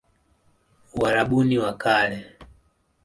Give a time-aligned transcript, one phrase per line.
[0.93, 2.17] Uarabuni wa Kale